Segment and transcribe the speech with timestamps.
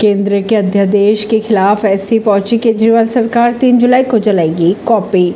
[0.00, 5.34] केंद्र के अध्यादेश के खिलाफ ऐसी पहुँची केजरीवाल सरकार तीन जुलाई को जलाएगी कॉपी।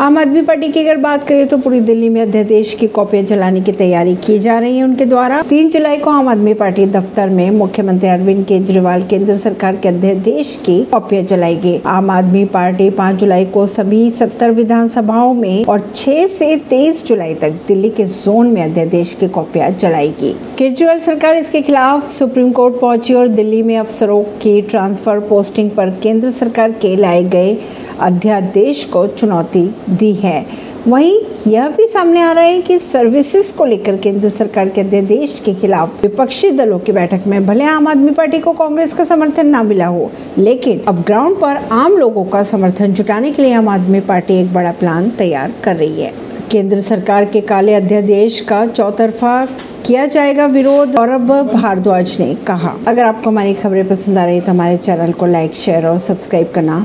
[0.00, 3.60] आम आदमी पार्टी की अगर बात करें तो पूरी दिल्ली में अध्यादेश की कॉपियाँ जलाने
[3.60, 7.28] की तैयारी की जा रही है उनके द्वारा। तीन जुलाई को आम आदमी पार्टी दफ्तर
[7.28, 13.16] में मुख्यमंत्री अरविंद केजरीवाल केंद्र सरकार के अध्यादेश की कॉपियाँ जलाएगी। आम आदमी पार्टी पाँच
[13.16, 18.46] जुलाई को सभी सत्तर विधानसभाओं में और छह से तेईस जुलाई तक दिल्ली के जोन
[18.46, 23.76] में अध्यादेश की कॉपियाँ जलाएगी। केजरीवाल सरकार इसके खिलाफ सुप्रीम कोर्ट पहुँची और दिल्ली में
[23.78, 27.56] अफसरों की ट्रांसफ़र पोस्टिंग पर केंद्र सरकार के लाए गए
[28.00, 30.44] अध्यादेश को चुनौती दी है।
[30.86, 35.40] वहीं यह भी सामने आ रहा है कि सर्विसेज़ को लेकर केंद्र सरकार के अध्यादेश
[35.44, 39.46] के खिलाफ विपक्षी दलों की बैठक में भले आम आदमी पार्टी को कांग्रेस का समर्थन
[39.46, 43.68] ना मिला हो, लेकिन अब ग्राउंड पर आम लोगों का समर्थन जुटाने के लिए आम
[43.68, 46.12] आदमी पार्टी एक बड़ा प्लान तैयार कर रही है।
[46.50, 49.44] केंद्र सरकार के काले अध्यादेश का चौतरफा
[49.86, 54.40] किया जाएगा विरोध और भारद्वाज ने कहा। अगर आपको हमारी खबरें पसंद आ रही है
[54.40, 56.84] तो हमारे चैनल को लाइक शेयर और सब्सक्राइब करना